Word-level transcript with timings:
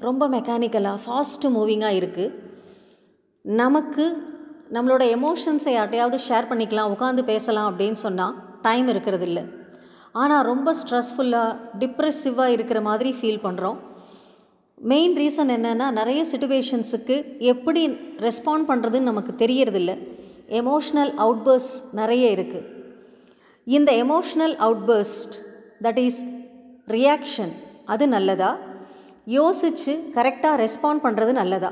ரொம்ப 0.00 0.28
மெக்கானிக்கலாக 0.28 1.02
ஃபாஸ்ட்டு 1.04 1.52
மூவிங்காக 1.56 1.98
இருக்குது 2.00 2.34
நமக்கு 3.44 4.04
நம்மளோட 4.76 5.02
எமோஷன்ஸை 5.16 5.72
யார்ட்டையாவது 5.74 6.18
ஷேர் 6.28 6.48
பண்ணிக்கலாம் 6.50 6.92
உட்காந்து 6.94 7.24
பேசலாம் 7.24 7.68
அப்படின்னு 7.70 7.98
சொன்னால் 8.04 8.34
டைம் 8.62 8.88
இருக்கிறதில்ல. 8.92 9.40
ஆனால் 10.12 10.44
ரொம்ப 10.44 10.74
ஸ்ட்ரெஸ்ஃபுல்லாக 10.80 11.56
டிப்ரெசிவாக 11.78 12.54
இருக்கிற 12.56 12.80
மாதிரி 12.80 13.10
ஃபீல் 13.18 13.44
பண்ணுறோம் 13.46 13.78
மெயின் 14.78 15.14
ரீசன் 15.20 15.52
என்னென்னா 15.56 15.86
நிறைய 16.00 16.22
சுச்சுவேஷன்ஸுக்கு 16.32 17.16
எப்படி 17.52 17.82
ரெஸ்பாண்ட் 18.26 18.68
பண்ணுறதுன்னு 18.70 19.10
நமக்கு 19.10 19.34
தெரியறதில்ல. 19.44 19.92
எமோஷ்னல் 20.60 21.12
அவுட்பர்ஸ் 21.24 21.72
நிறைய 21.92 22.24
இருக்குது 22.36 22.66
இந்த 23.66 23.92
emotional 24.04 24.56
outburst 24.66 25.36
that 25.84 25.98
is 25.98 26.20
reaction 26.88 27.54
அது 27.94 28.04
நல்லதா? 28.08 28.50
யோசித்து 29.26 29.92
கரெக்டாக 30.14 30.56
ரெஸ்பாண்ட் 30.62 31.02
பண்ணுறது 31.04 31.32
நல்லதா? 31.32 31.70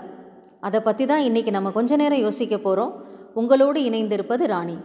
அதை 0.61 0.78
பற்றி 0.81 1.05
தான் 1.06 1.20
இன்றைக்கி 1.20 1.51
நம்ம 1.51 1.70
கொஞ்ச 1.70 1.97
நேரம் 1.97 2.19
யோசிக்க 2.19 2.56
போகிறோம் 2.59 2.92
உங்களோடு 3.41 3.81
இணைந்திருப்பது 3.89 4.45
ராணி. 4.53 4.77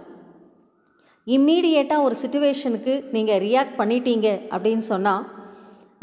இம்மீடியேட்டாக 1.28 2.06
ஒரு 2.08 2.16
சுச்சுவேஷனுக்கு 2.22 2.94
நீங்கள் 3.16 3.42
ரியாக்ட் 3.46 3.80
பண்ணிட்டீங்க 3.80 4.28
அப்படின்னு 4.54 4.86
சொன்னால் 4.92 5.26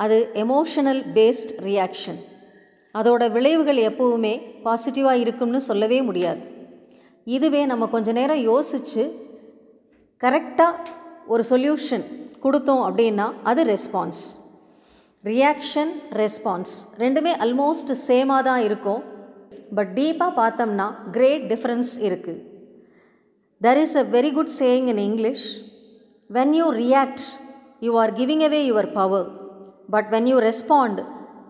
அது 0.05 0.17
எமோஷனல் 0.35 1.03
பேஸ்ட் 1.19 1.53
ரியாக்ஷன் 1.69 2.19
அதோட 2.95 3.31
விளைவுகள் 3.37 3.81
எப்போவுமே 3.91 4.35
பாசிட்டிவாக 4.65 5.23
இருக்கும்னு 5.25 5.61
சொல்லவே 5.61 6.03
முடியாது. 6.03 6.43
இதுவே 7.25 7.62
நம்ம 7.67 7.87
கொஞ்ச 7.95 8.12
நேரம் 8.12 8.43
யோசித்து 8.53 9.05
கரெக்டாக 10.23 10.75
ஒரு 11.27 11.45
சொல்யூஷன் 11.51 12.05
கொடுத்தோம் 12.45 12.85
அப்படின்னா 12.89 13.29
அது 13.43 13.62
ரெஸ்பான்ஸ் 13.65 14.25
ரியாக்ஷன் 15.31 15.93
ரெஸ்பான்ஸ் 16.21 16.75
ரெண்டுமே 17.03 17.33
அல்மோஸ்ட் 17.45 17.93
சேமாக 18.09 18.43
தான் 18.49 18.63
இருக்கும். 18.67 19.03
பட் 19.77 19.93
டீப்பாக 19.99 20.33
பார்த்தோம்னா 20.41 20.87
கிரேட் 21.17 21.45
டிஃப்ரென்ஸ் 21.53 21.93
இருக்குது 22.09 22.43
there 23.61 23.81
is 23.85 23.97
a 24.03 24.05
very 24.17 24.31
good 24.39 24.53
saying 24.61 24.89
in 24.93 25.03
English 25.09 25.47
when 26.31 26.53
you 26.59 26.67
react 26.83 27.25
you 27.87 27.93
are 28.03 28.13
giving 28.19 28.45
away 28.49 28.61
your 28.71 28.91
power 28.99 29.29
but 29.95 30.11
when 30.15 30.29
you 30.33 30.37
respond 30.49 31.01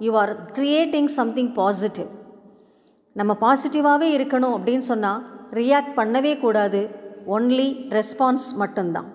you 0.06 0.12
are 0.22 0.32
creating 0.58 1.10
something 1.18 1.52
positive 1.60 2.10
நம்ம 3.16 3.32
பாசிட்டிவாகவே 3.44 4.08
இருக்கணும் 4.16 4.56
அப்படின்னு 4.56 4.86
சொன்னால் 4.92 5.20
ரியாக்ட் 5.60 5.94
பண்ணவே 6.00 6.32
கூடாது. 6.46 6.80
ஒன்லி 7.36 7.68
ரெஸ்பான்ஸ் 7.98 8.48
மட்டும்தான். 8.62 9.08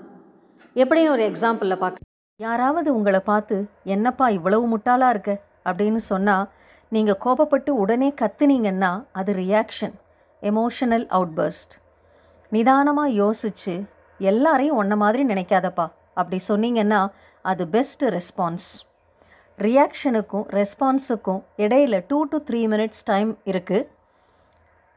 எப்படின்னு 0.83 1.13
ஒரு 1.15 1.25
எக்ஸாம்பிளில் 1.31 1.81
பார்க்க 1.83 2.09
யாராவது 2.43 2.89
உங்களை 2.97 3.19
பார்த்து 3.19 3.55
என்னப்பா 3.85 4.25
இவ்வளவு 4.37 4.65
முட்டாளாக 4.73 5.13
இருக்க? 5.13 5.31
அப்படின்னு 5.65 6.01
சொன்னால் 6.11 6.45
நீங்கள் 6.91 7.19
கோபப்பட்டு 7.25 7.71
உடனே 7.81 8.09
கத்துனீங்கன்னா 8.21 8.91
அது 9.11 9.31
ரியாக்ஷன் 9.33 9.95
எமோஷனல் 10.41 11.05
அவுட்பர்ஸ்ட் 11.17 11.73
நிதானமாக 12.51 13.17
யோசித்து 13.21 13.73
எல்லாரையும் 14.19 14.75
ஒன்றை 14.75 14.97
மாதிரி 14.97 15.23
நினைக்காதப்பா. 15.25 15.85
அப்படி 16.13 16.39
சொன்னீங்கன்னா 16.47 17.01
அது 17.45 17.63
பெஸ்ட் 17.67 18.03
ரெஸ்பான்ஸ் 18.15 18.69
ரியாக்ஷனுக்கும் 19.59 20.45
ரெஸ்பான்ஸுக்கும் 20.59 21.41
இடையில 21.57 21.95
two 22.07 22.19
to 22.23 22.37
three 22.47 22.61
minutes 22.67 23.03
time 23.05 23.31
இருக்குது 23.47 23.87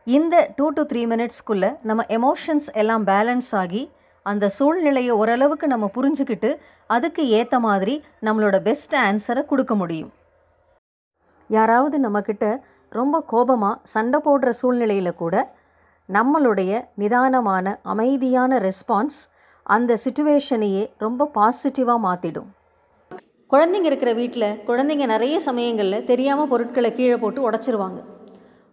இந்த 0.07 0.35
டூ 0.57 0.67
டு 0.71 0.83
த்ரீ 0.83 1.03
மினிட்ஸ்க்குள்ளே 1.13 1.71
நம்ம 1.83 2.03
எமோஷன்ஸ் 2.19 2.69
எல்லாம் 2.75 3.05
பேலன்ஸ் 3.07 3.51
ஆகி 3.57 3.83
அந்த 4.27 4.49
சூழ்நிலையை 4.49 5.15
ஓரளவுக்கு 5.21 5.67
நம்ம 5.67 5.87
புரிஞ்சுக்கிட்டு 5.97 6.51
அதுக்கு 6.87 7.23
ஏற்ற 7.29 7.59
மாதிரி 7.59 7.95
நம்மளோட 8.27 8.57
பெஸ்ட் 8.63 8.95
ஆன்சரை 8.95 9.43
கொடுக்க 9.47 9.75
முடியும். 9.75 10.13
யாராவது 11.51 11.99
நம்மக்கிட்ட 11.99 12.47
ரொம்ப 12.93 13.21
கோபமாக 13.33 13.81
சண்டை 13.95 14.19
போடுற 14.25 14.51
சூழ்நிலையில் 14.61 15.19
கூட 15.23 15.35
நம்மளுடைய 16.09 16.73
நிதானமான 16.95 17.67
அமைதியான 17.83 18.59
ரெஸ்பான்ஸ் 18.59 19.21
அந்த 19.67 19.97
சுச்சுவேஷனையே 20.05 20.83
ரொம்ப 20.99 21.31
பாசிட்டிவாக 21.35 22.05
மாற்றிடும் 22.07 22.51
குழந்தைங்க 23.53 23.89
இருக்கிற 23.91 24.13
வீட்டில் 24.13 24.49
குழந்தைங்க 24.67 25.07
நிறைய 25.07 25.37
சமயங்களில் 25.41 26.05
தெரியாமல் 26.05 26.49
பொருட்களை 26.49 26.91
கீழே 26.93 27.17
போட்டு 27.17 27.41
உடச்சிருவாங்க. 27.51 27.99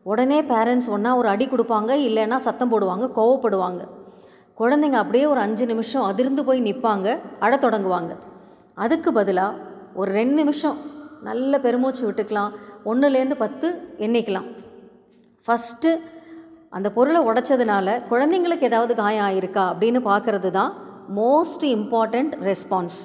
உடனே 0.04 0.42
பேரண்ட்ஸ் 0.42 0.90
ஒன்றா 0.96 1.12
ஒரு 1.16 1.28
அடி 1.28 1.46
கொடுப்பாங்க 1.46 1.92
இல்லைன்னா 2.10 2.38
சத்தம் 2.46 2.72
போடுவாங்க 2.72 3.08
கோவப்படுவாங்க. 3.18 3.82
குழந்தைங்க 4.62 4.98
அப்படியே 5.04 5.26
ஒரு 5.34 5.40
அஞ்சு 5.46 5.66
நிமிஷம் 5.74 6.08
அதிர்ந்து 6.12 6.42
போய் 6.48 6.66
நிற்பாங்க 6.70 7.08
அட 7.46 7.54
தொடங்குவாங்க. 7.66 8.12
அதுக்கு 8.84 9.10
பதிலாக 9.20 9.60
ஒரு 10.00 10.10
ரெண்டு 10.20 10.36
நிமிஷம் 10.42 10.78
நல்ல 11.28 11.60
பெருமூச்சு 11.66 12.04
விட்டுக்கலாம் 12.08 12.52
ஒன்றுலேருந்து 12.90 13.38
பத்து 13.44 13.68
எண்ணிக்கலாம். 14.06 14.48
ஃபஸ்ட்டு 15.46 15.90
அந்த 16.78 16.88
பொருளை 16.98 17.22
உடைச்சதுனால 17.30 17.96
குழந்தைங்களுக்கு 18.12 18.68
ஏதாவது 18.70 18.94
காயம் 19.02 19.26
ஆயிருக்கா 19.30 19.64
அப்படின்னு 19.72 20.00
பார்க்குறது 20.10 20.50
தான் 20.60 20.72
மோஸ்ட் 21.20 21.66
இம்பார்ட்டண்ட் 21.78 22.34
ரெஸ்பான்ஸ் 22.50 23.00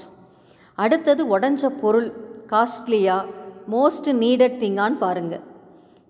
அடுத்தது 0.85 1.23
உடஞ்ச 1.35 1.71
பொருள் 1.83 2.09
காஸ்ட்லியாக 2.53 3.33
மோஸ்ட் 3.75 4.09
நீடட் 4.23 4.61
திங்கான்னு 4.63 5.03
பாருங்கள் 5.05 5.45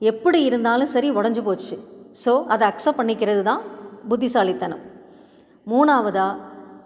எப்படி 0.00 0.40
இருந்தாலும் 0.48 0.92
சரி 0.94 1.10
உடஞ்சி 1.18 1.44
போச்சு. 1.46 1.76
ஸோ 2.24 2.32
அதை 2.54 2.64
அக்செப்ட் 2.70 3.00
பண்ணிக்கிறது 3.00 3.42
தான் 3.50 3.62
புத்திசாலித்தனம். 4.10 4.82
மூணாவதாக 5.70 6.40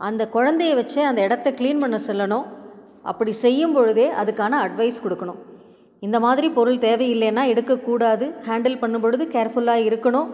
அந்த 0.09 0.23
குழந்தைய 0.35 0.75
வச்சு 0.81 1.01
அந்த 1.07 1.21
இடத்த 1.27 1.49
க்ளீன் 1.59 1.83
பண்ண 1.83 1.97
சொல்லணும். 2.09 2.47
அப்படி 3.11 3.33
செய்யும் 3.45 3.75
பொழுதே 3.77 4.07
அதுக்கான 4.23 4.53
அட்வைஸ் 4.67 5.03
கொடுக்கணும். 5.05 5.41
இந்த 6.07 6.21
மாதிரி 6.21 6.49
பொருள் 6.59 6.83
தேவையில்லைன்னா 6.87 7.43
எடுக்கக்கூடாது. 7.53 8.27
ஹேண்டில் 8.47 8.79
பண்ணும் 8.83 9.05
பொழுது 9.05 9.25
கேர்ஃபுல்லாக 9.35 9.87
இருக்கணும். 9.89 10.29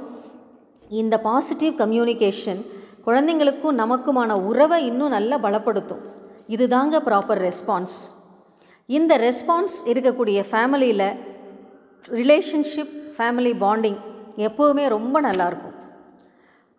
இந்த 1.00 1.14
பாசிட்டிவ் 1.28 1.74
கம்யூனிகேஷன் 1.82 2.60
குழந்தைங்களுக்கும் 3.06 3.80
நமக்குமான 3.82 4.32
உறவை 4.50 4.78
இன்னும் 4.86 5.14
நல்லா 5.16 5.36
பலப்படுத்தும். 5.38 6.04
இதுதாங்க 6.54 6.96
ப்ராப்பர் 7.06 7.40
ரெஸ்பான்ஸ் 7.48 7.96
இந்த 8.96 9.12
ரெஸ்பான்ஸ் 9.18 9.76
இருக்கக்கூடிய 9.92 10.38
ஃபேமிலியில் 10.50 11.08
ரிலேஷன்ஷிப் 12.18 12.92
ஃபேமிலி 13.16 13.52
பாண்டிங் 13.64 13.98
எப்போவுமே 14.48 14.84
ரொம்ப 14.96 15.20
நல்லாயிருக்கும் 15.26 15.75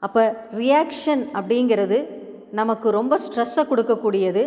அப்போ 0.03 0.24
ரியாக்ஷன் 0.62 1.24
அப்படிங்கிறது 1.38 1.97
நமக்கு 2.59 2.88
ரொம்ப 2.97 3.13
ஸ்ட்ரெஸ்ஸை 3.25 3.63
கொடுக்கக்கூடியது. 3.72 4.44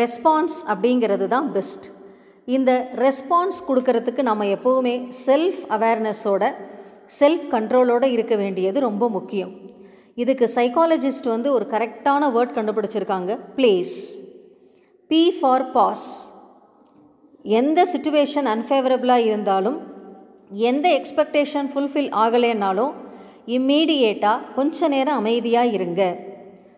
ரெஸ்பான்ஸ் 0.00 0.58
அப்படிங்கிறது 0.72 1.26
தான் 1.34 1.48
பெஸ்ட் 1.56 1.86
இந்த 2.48 2.70
ரெஸ்பான்ஸ் 3.04 3.58
கொடுக்கறதுக்கு 3.68 4.22
நம்ம 4.30 4.44
எப்போவுமே 4.56 4.94
செல்ஃப் 5.26 5.62
அவேர்னஸோட 5.76 6.44
செல்ஃப் 7.20 7.46
கண்ட்ரோலோடு 7.54 8.08
இருக்க 8.16 8.34
வேண்டியது 8.42 8.78
ரொம்ப 8.88 9.04
முக்கியம். 9.16 9.52
இதுக்கு 10.22 10.46
சைக்காலஜிஸ்ட் 10.56 11.28
வந்து 11.32 11.48
ஒரு 11.56 11.66
கரெக்டான 11.72 12.28
வேர்ட் 12.34 12.54
கண்டுபிடிச்சிருக்காங்க 12.58 13.32
பிளேஸ் 13.56 13.96
பி 15.10 15.22
ஃபார் 15.38 15.64
பாஸ் 15.76 16.06
எந்த 17.58 17.80
சுச்சுவேஷன் 17.92 18.46
அன்ஃபேவரபுளாக 18.54 19.26
இருந்தாலும் 19.30 19.78
எந்த 20.70 20.86
எக்ஸ்பெக்டேஷன் 20.98 21.68
ஃபுல்ஃபில் 21.72 22.10
ஆகலைன்னாலும் 22.24 22.92
இம்மீடியேட்டாக 23.48 24.54
கொஞ்ச 24.54 24.88
நேரம் 24.88 25.16
அமைதியாக 25.16 25.66
இருங்க 25.66 26.02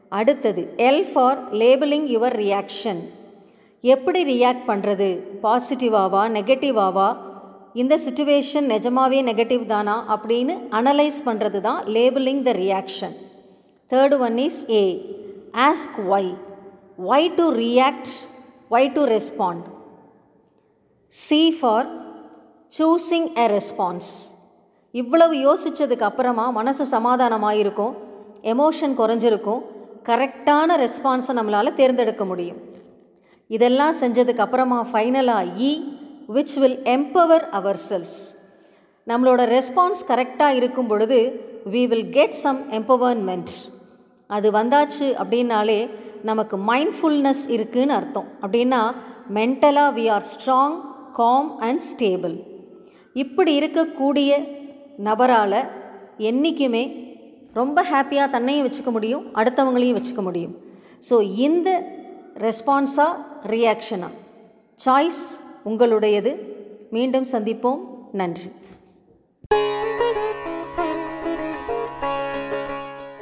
அடுத்தது 0.08 0.62
L 0.76 1.04
for 1.12 1.38
labelling 1.52 2.08
your 2.08 2.36
reaction 2.36 3.00
எப்படி 3.82 4.22
ரியாக்ட் 4.24 4.66
பண்ணுறது 4.66 5.22
பாசிட்டிவாவா 5.42 6.28
நெகட்டிவாவா 6.28 7.16
இந்த 7.74 7.98
சுச்சுவேஷன் 7.98 8.66
நிஜமாவே 8.70 9.22
நெகட்டிவ் 9.22 9.66
தானா? 9.66 10.06
அப்படின்னு 10.08 10.54
அனலைஸ் 10.70 11.24
பண்ணுறது 11.24 11.60
தான் 11.60 11.84
labelling 11.84 12.42
the 12.42 12.52
reaction 12.52 13.16
third 13.90 14.18
one 14.18 14.38
is 14.38 14.70
A 14.70 14.84
ask 15.54 16.10
why 16.10 16.30
why 16.98 17.28
to 17.36 17.50
react 17.50 18.08
why 18.70 18.92
to 18.92 19.04
respond 19.04 19.64
C 21.12 21.56
for 21.60 21.86
choosing 22.72 23.28
a 23.34 23.46
response 23.48 24.35
இவ்வளவு 24.98 25.34
யோசித்ததுக்கு 25.46 26.06
அப்புறமா 26.08 26.44
மனசு 26.58 26.84
சமாதானமாக 26.94 27.60
இருக்கும் 27.62 27.94
எமோஷன் 28.52 28.94
குறைஞ்சிருக்கும் 29.00 29.62
கரெக்டான 30.08 30.68
ரெஸ்பான்ஸை 30.82 31.32
நம்மளால் 31.38 31.78
தேர்ந்தெடுக்க 31.80 32.24
முடியும். 32.24 32.60
இதெல்லாம் 33.50 33.94
செஞ்சதுக்கு 34.00 34.42
அப்புறமா 34.44 34.78
ஃபைனலாக 34.92 35.52
E 35.68 35.70
which 36.34 36.54
will 36.62 36.78
empower 36.94 37.44
ourselves 37.88 38.16
நம்மளோட 39.06 39.42
ரெஸ்பான்ஸ் 39.54 40.02
கரெக்டாக 40.08 40.58
இருக்கும் 40.60 40.86
பொழுது 40.86 41.18
we 41.72 41.82
will 41.92 42.08
get 42.10 42.38
some 42.42 42.60
empowerment 42.78 43.52
அது 44.30 44.48
வந்தாச்சு 44.50 45.08
அப்படின்னாலே 45.22 45.80
நமக்கு 46.22 46.56
மைண்ட்ஃபுல்னஸ் 46.70 47.44
இருக்குன்னு 47.56 47.94
அர்த்தம். 47.94 48.28
அப்படின்னா 48.40 48.82
மென்டலாக 49.34 49.90
we 49.98 50.04
are 50.10 50.26
strong 50.32 50.76
calm 51.12 51.50
and 51.58 51.82
stable 51.90 52.36
இப்படி 53.16 53.52
இருக்கக்கூடிய 53.58 54.30
நபரால் 54.96 55.60
என்றைக்குமே 56.16 56.84
ரொம்ப 57.52 57.84
ஹாப்பியாக 57.92 58.30
தன்னையும் 58.30 58.66
வச்சுக்க 58.68 58.90
முடியும் 58.90 59.24
அடுத்தவங்களையும் 59.34 59.98
வச்சுக்க 59.98 60.22
முடியும். 60.22 60.54
ஸோ 61.10 61.22
இந்த 61.22 61.68
ரெஸ்பான்ஸாக 62.40 63.22
ரியாக்ஷனாக 63.46 64.14
சாய்ஸ் 64.84 65.22
உங்களுடையது. 65.64 66.32
மீண்டும் 66.90 67.26
சந்திப்போம். 67.32 67.80
நன்றி. 68.12 68.50